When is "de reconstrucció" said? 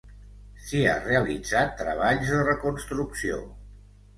2.33-3.39